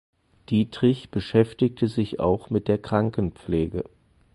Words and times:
Dietrich 0.49 1.11
beschäftigte 1.11 1.87
sich 1.87 2.19
auch 2.19 2.49
mit 2.49 2.67
der 2.67 2.79
Krankenpflege. 2.79 3.83